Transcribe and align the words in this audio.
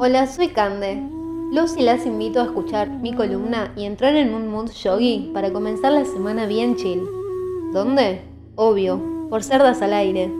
Hola, 0.00 0.28
soy 0.28 0.46
Cande. 0.50 1.02
Los 1.50 1.76
y 1.76 1.82
las 1.82 2.06
invito 2.06 2.40
a 2.40 2.44
escuchar 2.44 2.88
mi 2.88 3.12
columna 3.14 3.72
y 3.76 3.84
entrar 3.84 4.14
en 4.14 4.32
un 4.32 4.46
mood 4.46 4.70
yogi 4.70 5.32
para 5.34 5.52
comenzar 5.52 5.90
la 5.90 6.04
semana 6.04 6.46
bien 6.46 6.76
chill. 6.76 7.02
¿Dónde? 7.72 8.20
Obvio, 8.54 9.02
por 9.28 9.42
Cerdas 9.42 9.82
al 9.82 9.92
Aire. 9.94 10.32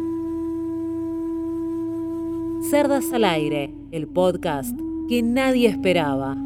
Cerdas 2.71 3.13
al 3.13 3.24
Aire, 3.24 3.74
el 3.90 4.06
podcast 4.06 4.79
que 5.08 5.24
nadie 5.24 5.67
esperaba. 5.67 6.37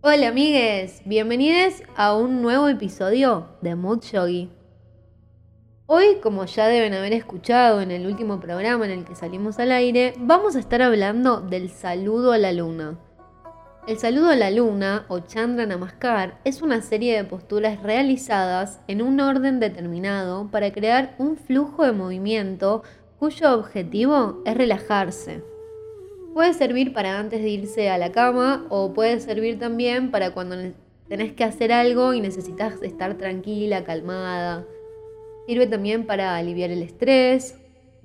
Hola 0.00 0.28
amigues, 0.28 1.02
bienvenidos 1.04 1.84
a 1.94 2.16
un 2.16 2.42
nuevo 2.42 2.66
episodio 2.66 3.46
de 3.60 3.76
Mood 3.76 4.02
Yogi. 4.02 4.50
Hoy, 5.88 6.16
como 6.20 6.44
ya 6.46 6.66
deben 6.66 6.94
haber 6.94 7.12
escuchado 7.12 7.80
en 7.80 7.92
el 7.92 8.08
último 8.08 8.40
programa 8.40 8.86
en 8.86 8.90
el 8.90 9.04
que 9.04 9.14
salimos 9.14 9.60
al 9.60 9.70
aire, 9.70 10.14
vamos 10.18 10.56
a 10.56 10.58
estar 10.58 10.82
hablando 10.82 11.40
del 11.40 11.70
saludo 11.70 12.32
a 12.32 12.38
la 12.38 12.50
luna. 12.50 12.98
El 13.86 13.96
saludo 13.96 14.30
a 14.30 14.34
la 14.34 14.50
luna, 14.50 15.06
o 15.06 15.20
Chandra 15.20 15.64
Namaskar, 15.64 16.40
es 16.42 16.60
una 16.60 16.82
serie 16.82 17.16
de 17.16 17.22
posturas 17.22 17.84
realizadas 17.84 18.80
en 18.88 19.00
un 19.00 19.20
orden 19.20 19.60
determinado 19.60 20.50
para 20.50 20.72
crear 20.72 21.14
un 21.18 21.36
flujo 21.36 21.84
de 21.84 21.92
movimiento 21.92 22.82
cuyo 23.20 23.54
objetivo 23.54 24.42
es 24.44 24.56
relajarse. 24.56 25.44
Puede 26.34 26.52
servir 26.54 26.92
para 26.94 27.16
antes 27.16 27.42
de 27.42 27.48
irse 27.48 27.90
a 27.90 27.98
la 27.98 28.10
cama 28.10 28.66
o 28.70 28.92
puede 28.92 29.20
servir 29.20 29.60
también 29.60 30.10
para 30.10 30.32
cuando 30.32 30.56
tenés 31.08 31.32
que 31.34 31.44
hacer 31.44 31.72
algo 31.72 32.12
y 32.12 32.20
necesitas 32.20 32.82
estar 32.82 33.14
tranquila, 33.14 33.84
calmada. 33.84 34.66
Sirve 35.46 35.66
también 35.66 36.06
para 36.06 36.36
aliviar 36.36 36.70
el 36.70 36.82
estrés. 36.82 37.56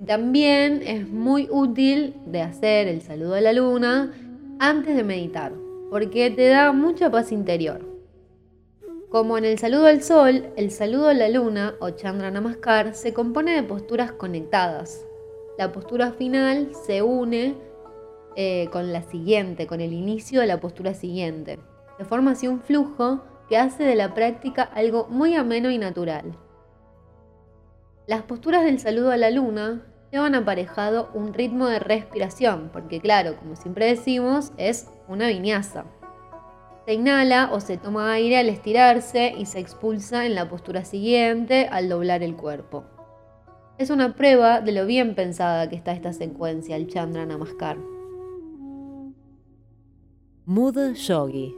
También 0.06 0.82
es 0.84 1.08
muy 1.08 1.48
útil 1.50 2.14
de 2.26 2.42
hacer 2.42 2.88
el 2.88 3.02
saludo 3.02 3.34
a 3.34 3.40
la 3.40 3.52
luna 3.52 4.12
antes 4.58 4.96
de 4.96 5.02
meditar, 5.02 5.52
porque 5.90 6.30
te 6.30 6.48
da 6.48 6.72
mucha 6.72 7.10
paz 7.10 7.32
interior. 7.32 7.92
Como 9.08 9.36
en 9.36 9.44
el 9.44 9.58
saludo 9.58 9.86
al 9.86 10.02
sol, 10.02 10.46
el 10.56 10.70
saludo 10.70 11.08
a 11.08 11.14
la 11.14 11.28
luna 11.28 11.74
o 11.80 11.90
Chandra 11.90 12.30
Namaskar 12.30 12.94
se 12.94 13.12
compone 13.12 13.52
de 13.52 13.62
posturas 13.62 14.12
conectadas. 14.12 15.04
La 15.58 15.70
postura 15.70 16.12
final 16.12 16.70
se 16.86 17.02
une 17.02 17.54
eh, 18.36 18.68
con 18.72 18.92
la 18.92 19.02
siguiente, 19.02 19.66
con 19.66 19.80
el 19.80 19.92
inicio 19.92 20.40
de 20.40 20.46
la 20.46 20.60
postura 20.60 20.94
siguiente. 20.94 21.58
Se 21.98 22.04
forma 22.04 22.30
así 22.30 22.48
un 22.48 22.60
flujo 22.60 23.20
que 23.48 23.58
hace 23.58 23.82
de 23.82 23.96
la 23.96 24.14
práctica 24.14 24.62
algo 24.62 25.06
muy 25.10 25.34
ameno 25.34 25.70
y 25.70 25.76
natural. 25.76 26.32
Las 28.06 28.22
posturas 28.22 28.64
del 28.64 28.80
saludo 28.80 29.12
a 29.12 29.16
la 29.16 29.30
luna 29.30 29.82
llevan 30.10 30.34
aparejado 30.34 31.08
un 31.14 31.32
ritmo 31.32 31.68
de 31.68 31.78
respiración, 31.78 32.70
porque 32.72 33.00
claro, 33.00 33.36
como 33.36 33.54
siempre 33.54 33.86
decimos, 33.86 34.52
es 34.56 34.88
una 35.06 35.28
viñaza. 35.28 35.84
Se 36.84 36.94
inhala 36.94 37.50
o 37.52 37.60
se 37.60 37.76
toma 37.76 38.12
aire 38.12 38.38
al 38.38 38.48
estirarse 38.48 39.32
y 39.38 39.46
se 39.46 39.60
expulsa 39.60 40.26
en 40.26 40.34
la 40.34 40.48
postura 40.48 40.84
siguiente 40.84 41.68
al 41.70 41.88
doblar 41.88 42.24
el 42.24 42.34
cuerpo. 42.34 42.84
Es 43.78 43.88
una 43.90 44.16
prueba 44.16 44.60
de 44.60 44.72
lo 44.72 44.84
bien 44.84 45.14
pensada 45.14 45.68
que 45.68 45.76
está 45.76 45.92
esta 45.92 46.12
secuencia, 46.12 46.74
el 46.74 46.88
Chandra 46.88 47.24
Namaskar. 47.24 47.78
Mood 50.44 50.94
Yogi. 50.94 51.56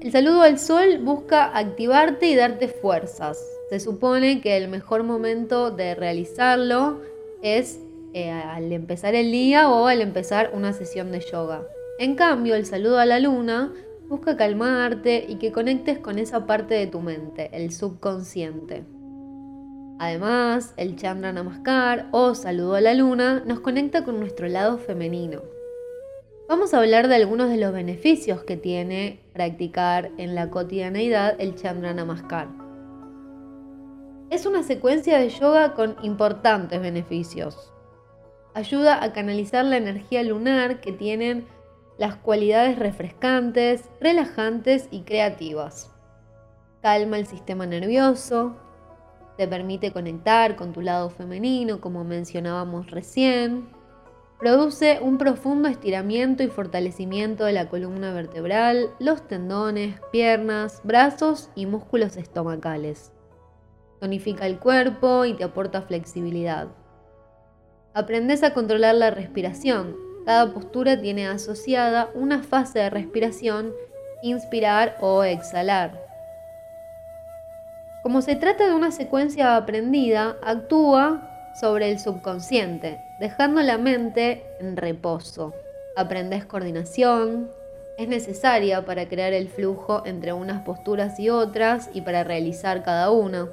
El 0.00 0.12
saludo 0.12 0.42
al 0.42 0.58
sol 0.58 0.98
busca 1.02 1.56
activarte 1.56 2.26
y 2.26 2.36
darte 2.36 2.68
fuerzas. 2.68 3.38
Se 3.70 3.78
supone 3.78 4.40
que 4.40 4.56
el 4.56 4.68
mejor 4.68 5.04
momento 5.04 5.70
de 5.70 5.94
realizarlo 5.94 7.00
es 7.40 7.78
eh, 8.12 8.30
al 8.30 8.72
empezar 8.72 9.14
el 9.14 9.30
día 9.30 9.70
o 9.70 9.86
al 9.86 10.00
empezar 10.00 10.50
una 10.54 10.72
sesión 10.72 11.12
de 11.12 11.20
yoga. 11.20 11.62
En 12.00 12.16
cambio, 12.16 12.56
el 12.56 12.66
saludo 12.66 12.98
a 12.98 13.06
la 13.06 13.20
luna 13.20 13.72
busca 14.08 14.36
calmarte 14.36 15.24
y 15.28 15.36
que 15.36 15.52
conectes 15.52 16.00
con 16.00 16.18
esa 16.18 16.46
parte 16.46 16.74
de 16.74 16.88
tu 16.88 17.00
mente, 17.00 17.48
el 17.52 17.70
subconsciente. 17.72 18.82
Además, 20.00 20.74
el 20.76 20.96
Chandra 20.96 21.32
Namaskar 21.32 22.08
o 22.10 22.34
saludo 22.34 22.74
a 22.74 22.80
la 22.80 22.94
luna 22.94 23.44
nos 23.46 23.60
conecta 23.60 24.02
con 24.02 24.18
nuestro 24.18 24.48
lado 24.48 24.78
femenino. 24.78 25.42
Vamos 26.48 26.74
a 26.74 26.78
hablar 26.78 27.06
de 27.06 27.14
algunos 27.14 27.48
de 27.50 27.58
los 27.58 27.72
beneficios 27.72 28.42
que 28.42 28.56
tiene 28.56 29.20
practicar 29.32 30.10
en 30.16 30.34
la 30.34 30.50
cotidianeidad 30.50 31.36
el 31.38 31.54
Chandra 31.54 31.94
Namaskar. 31.94 32.59
Es 34.30 34.46
una 34.46 34.62
secuencia 34.62 35.18
de 35.18 35.28
yoga 35.28 35.74
con 35.74 35.96
importantes 36.02 36.80
beneficios. 36.80 37.72
Ayuda 38.54 39.02
a 39.02 39.12
canalizar 39.12 39.64
la 39.64 39.76
energía 39.76 40.22
lunar 40.22 40.80
que 40.80 40.92
tienen 40.92 41.46
las 41.98 42.14
cualidades 42.16 42.78
refrescantes, 42.78 43.84
relajantes 44.00 44.88
y 44.90 45.02
creativas. 45.02 45.90
Calma 46.80 47.18
el 47.18 47.26
sistema 47.26 47.66
nervioso, 47.66 48.56
te 49.36 49.48
permite 49.48 49.92
conectar 49.92 50.56
con 50.56 50.72
tu 50.72 50.80
lado 50.80 51.10
femenino, 51.10 51.80
como 51.80 52.04
mencionábamos 52.04 52.90
recién, 52.90 53.68
Produce 54.40 55.00
un 55.02 55.18
profundo 55.18 55.68
estiramiento 55.68 56.42
y 56.42 56.48
fortalecimiento 56.48 57.44
de 57.44 57.52
la 57.52 57.68
columna 57.68 58.10
vertebral, 58.14 58.88
los 58.98 59.28
tendones, 59.28 60.00
piernas, 60.12 60.80
brazos 60.82 61.50
y 61.54 61.66
músculos 61.66 62.16
estomacales. 62.16 63.12
Tonifica 64.00 64.46
el 64.46 64.58
cuerpo 64.58 65.26
y 65.26 65.34
te 65.34 65.44
aporta 65.44 65.82
flexibilidad. 65.82 66.68
Aprendes 67.92 68.42
a 68.42 68.54
controlar 68.54 68.94
la 68.94 69.10
respiración. 69.10 69.94
Cada 70.24 70.52
postura 70.52 71.00
tiene 71.00 71.26
asociada 71.26 72.08
una 72.14 72.42
fase 72.42 72.78
de 72.78 72.90
respiración, 72.90 73.72
inspirar 74.22 74.96
o 75.00 75.22
exhalar. 75.24 76.00
Como 78.02 78.22
se 78.22 78.36
trata 78.36 78.66
de 78.66 78.74
una 78.74 78.90
secuencia 78.90 79.56
aprendida, 79.56 80.36
actúa 80.42 81.50
sobre 81.60 81.90
el 81.90 81.98
subconsciente, 81.98 82.98
dejando 83.18 83.60
la 83.60 83.76
mente 83.76 84.42
en 84.60 84.76
reposo. 84.76 85.52
Aprendes 85.96 86.46
coordinación, 86.46 87.50
es 87.98 88.08
necesaria 88.08 88.86
para 88.86 89.06
crear 89.08 89.34
el 89.34 89.50
flujo 89.50 90.02
entre 90.06 90.32
unas 90.32 90.62
posturas 90.62 91.20
y 91.20 91.28
otras 91.28 91.90
y 91.92 92.00
para 92.00 92.24
realizar 92.24 92.82
cada 92.82 93.10
una. 93.10 93.50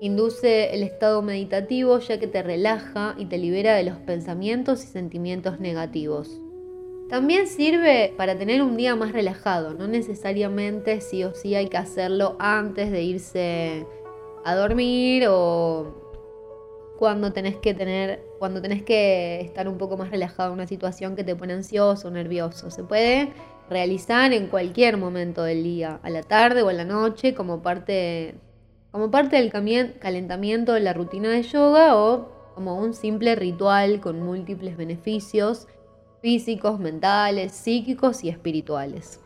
Induce 0.00 0.74
el 0.74 0.82
estado 0.82 1.22
meditativo 1.22 1.98
ya 1.98 2.20
que 2.20 2.28
te 2.28 2.42
relaja 2.42 3.14
y 3.18 3.26
te 3.26 3.38
libera 3.38 3.74
de 3.74 3.82
los 3.82 3.96
pensamientos 3.96 4.84
y 4.84 4.86
sentimientos 4.86 5.58
negativos. 5.58 6.40
También 7.08 7.46
sirve 7.46 8.12
para 8.16 8.36
tener 8.38 8.62
un 8.62 8.76
día 8.76 8.94
más 8.94 9.12
relajado, 9.12 9.72
no 9.74 9.88
necesariamente 9.88 11.00
sí 11.00 11.24
o 11.24 11.34
sí 11.34 11.54
hay 11.54 11.68
que 11.68 11.78
hacerlo 11.78 12.36
antes 12.38 12.92
de 12.92 13.02
irse 13.02 13.86
a 14.44 14.54
dormir 14.54 15.26
o 15.28 16.08
cuando 16.98 17.32
tenés 17.32 17.56
que 17.56 17.74
tener, 17.74 18.20
cuando 18.38 18.60
tenés 18.60 18.82
que 18.82 19.40
estar 19.40 19.68
un 19.68 19.78
poco 19.78 19.96
más 19.96 20.10
relajado 20.10 20.50
en 20.50 20.54
una 20.54 20.66
situación 20.66 21.16
que 21.16 21.24
te 21.24 21.36
pone 21.36 21.54
ansioso 21.54 22.08
o 22.08 22.10
nervioso. 22.10 22.70
Se 22.70 22.82
puede 22.82 23.32
realizar 23.70 24.32
en 24.32 24.48
cualquier 24.48 24.96
momento 24.96 25.44
del 25.44 25.62
día, 25.62 26.00
a 26.02 26.10
la 26.10 26.22
tarde 26.22 26.62
o 26.62 26.68
a 26.68 26.72
la 26.72 26.84
noche, 26.84 27.34
como 27.34 27.62
parte, 27.62 28.34
como 28.90 29.10
parte 29.10 29.36
del 29.36 29.50
calentamiento 29.98 30.72
de 30.72 30.80
la 30.80 30.92
rutina 30.92 31.28
de 31.30 31.42
yoga 31.42 31.96
o 31.96 32.28
como 32.54 32.76
un 32.76 32.94
simple 32.94 33.34
ritual 33.34 34.00
con 34.00 34.20
múltiples 34.20 34.76
beneficios 34.76 35.68
físicos, 36.20 36.80
mentales, 36.80 37.52
psíquicos 37.52 38.24
y 38.24 38.28
espirituales. 38.28 39.20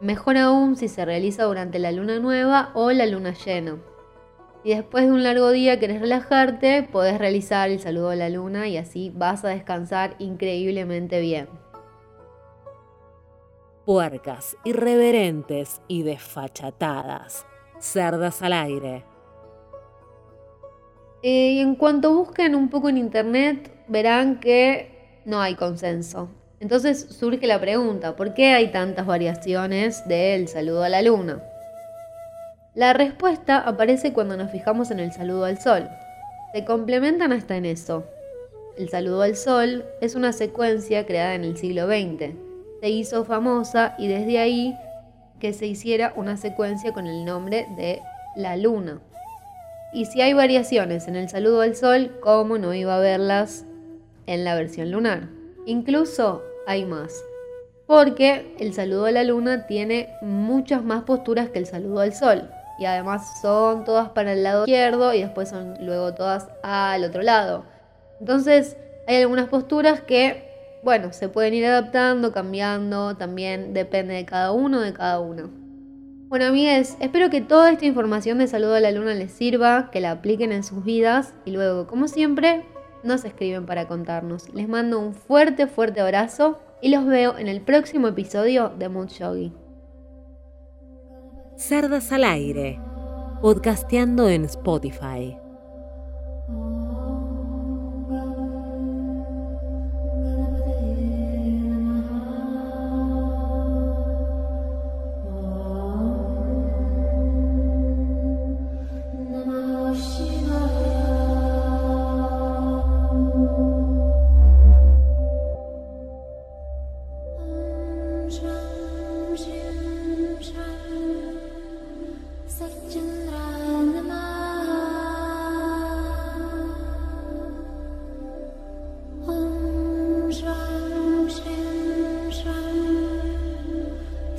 Mejor 0.00 0.36
aún 0.36 0.76
si 0.76 0.88
se 0.88 1.04
realiza 1.04 1.44
durante 1.44 1.78
la 1.78 1.92
luna 1.92 2.18
nueva 2.18 2.70
o 2.74 2.90
la 2.92 3.06
luna 3.06 3.32
llena 3.32 3.78
y 4.66 4.70
después 4.74 5.06
de 5.06 5.12
un 5.12 5.22
largo 5.22 5.52
día 5.52 5.78
querés 5.78 6.00
relajarte, 6.00 6.82
podés 6.82 7.18
realizar 7.18 7.70
el 7.70 7.78
saludo 7.78 8.10
a 8.10 8.16
la 8.16 8.28
luna 8.28 8.66
y 8.66 8.76
así 8.76 9.12
vas 9.14 9.44
a 9.44 9.48
descansar 9.48 10.16
increíblemente 10.18 11.20
bien. 11.20 11.48
Puercas, 13.84 14.56
irreverentes 14.64 15.80
y 15.86 16.02
desfachatadas. 16.02 17.46
Cerdas 17.80 18.42
al 18.42 18.52
aire. 18.52 19.04
Eh, 21.22 21.52
y 21.52 21.60
en 21.60 21.74
cuanto 21.74 22.14
busquen 22.14 22.54
un 22.54 22.68
poco 22.68 22.88
en 22.88 22.98
internet, 22.98 23.70
verán 23.88 24.40
que 24.40 25.22
no 25.24 25.40
hay 25.40 25.54
consenso. 25.54 26.28
Entonces 26.60 27.06
surge 27.10 27.46
la 27.46 27.60
pregunta, 27.60 28.16
¿por 28.16 28.32
qué 28.32 28.52
hay 28.52 28.70
tantas 28.70 29.06
variaciones 29.06 30.06
del 30.08 30.48
saludo 30.48 30.84
a 30.84 30.88
la 30.88 31.02
luna? 31.02 31.42
La 32.74 32.92
respuesta 32.92 33.58
aparece 33.58 34.12
cuando 34.12 34.36
nos 34.36 34.50
fijamos 34.50 34.90
en 34.90 35.00
el 35.00 35.12
saludo 35.12 35.44
al 35.44 35.58
sol. 35.58 35.88
Se 36.54 36.64
complementan 36.64 37.32
hasta 37.32 37.56
en 37.56 37.66
eso. 37.66 38.04
El 38.78 38.88
saludo 38.88 39.22
al 39.22 39.36
sol 39.36 39.84
es 40.00 40.14
una 40.14 40.32
secuencia 40.32 41.06
creada 41.06 41.34
en 41.34 41.44
el 41.44 41.56
siglo 41.56 41.86
XX. 41.86 42.34
Se 42.80 42.90
hizo 42.90 43.24
famosa 43.24 43.94
y 43.98 44.08
desde 44.08 44.38
ahí 44.38 44.76
que 45.40 45.52
se 45.52 45.66
hiciera 45.66 46.12
una 46.16 46.36
secuencia 46.36 46.92
con 46.92 47.06
el 47.06 47.24
nombre 47.24 47.66
de 47.76 48.00
la 48.36 48.56
luna. 48.56 49.00
Y 49.92 50.06
si 50.06 50.20
hay 50.20 50.32
variaciones 50.32 51.08
en 51.08 51.16
el 51.16 51.28
saludo 51.28 51.62
al 51.62 51.74
sol, 51.74 52.18
¿cómo 52.20 52.58
no 52.58 52.74
iba 52.74 52.96
a 52.96 53.00
verlas 53.00 53.64
en 54.26 54.44
la 54.44 54.54
versión 54.54 54.90
lunar? 54.90 55.28
Incluso 55.64 56.42
hay 56.66 56.84
más. 56.84 57.14
Porque 57.86 58.54
el 58.58 58.74
saludo 58.74 59.06
a 59.06 59.12
la 59.12 59.24
luna 59.24 59.66
tiene 59.66 60.10
muchas 60.20 60.82
más 60.82 61.04
posturas 61.04 61.50
que 61.50 61.60
el 61.60 61.66
saludo 61.66 62.00
al 62.00 62.12
sol. 62.12 62.50
Y 62.78 62.84
además 62.84 63.40
son 63.40 63.84
todas 63.84 64.10
para 64.10 64.32
el 64.32 64.42
lado 64.42 64.64
izquierdo 64.64 65.14
y 65.14 65.22
después 65.22 65.48
son 65.48 65.74
luego 65.80 66.14
todas 66.14 66.48
al 66.62 67.04
otro 67.04 67.22
lado. 67.22 67.64
Entonces 68.20 68.76
hay 69.06 69.22
algunas 69.22 69.48
posturas 69.48 70.00
que, 70.00 70.55
bueno, 70.86 71.12
se 71.12 71.28
pueden 71.28 71.52
ir 71.52 71.66
adaptando, 71.66 72.30
cambiando, 72.30 73.16
también 73.16 73.74
depende 73.74 74.14
de 74.14 74.24
cada 74.24 74.52
uno, 74.52 74.80
de 74.80 74.92
cada 74.92 75.18
uno. 75.18 75.50
Bueno, 76.28 76.44
amigues, 76.44 76.96
espero 77.00 77.28
que 77.28 77.40
toda 77.40 77.72
esta 77.72 77.86
información 77.86 78.38
de 78.38 78.46
saludo 78.46 78.76
a 78.76 78.80
la 78.80 78.92
luna 78.92 79.12
les 79.14 79.32
sirva, 79.32 79.90
que 79.90 80.00
la 80.00 80.12
apliquen 80.12 80.52
en 80.52 80.62
sus 80.62 80.84
vidas 80.84 81.34
y 81.44 81.50
luego, 81.50 81.88
como 81.88 82.06
siempre, 82.06 82.64
nos 83.02 83.24
escriben 83.24 83.66
para 83.66 83.88
contarnos. 83.88 84.54
Les 84.54 84.68
mando 84.68 85.00
un 85.00 85.12
fuerte, 85.12 85.66
fuerte 85.66 86.00
abrazo 86.00 86.60
y 86.80 86.90
los 86.90 87.04
veo 87.04 87.36
en 87.36 87.48
el 87.48 87.62
próximo 87.62 88.06
episodio 88.06 88.68
de 88.78 88.88
Mood 88.88 89.08
Yogi. 89.08 89.52
Cerdas 91.56 92.12
al 92.12 92.22
aire, 92.22 92.78
podcasteando 93.42 94.28
en 94.28 94.44
Spotify. 94.44 95.36